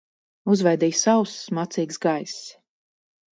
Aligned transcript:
Uzvēdīja 0.53 0.97
sauss, 0.99 1.35
smacīgs 1.49 2.01
gaiss. 2.07 2.41